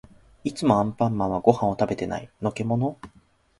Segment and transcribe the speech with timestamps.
[0.43, 2.27] いつもアンパンマンはご飯を食べてない。
[2.41, 2.97] のけもの？